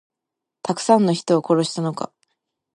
[0.63, 2.11] たくさんの人を殺したのか。